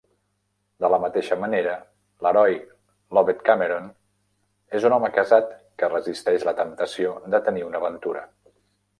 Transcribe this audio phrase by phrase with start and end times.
[0.83, 1.73] De la mateixa manera,
[2.27, 2.55] l'heroi
[3.17, 3.91] Lovett Cameron
[4.79, 5.51] és un home casat
[5.83, 8.25] que resisteix la temptació de tenir una aventura.